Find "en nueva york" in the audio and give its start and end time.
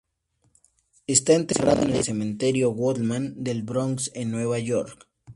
4.15-5.07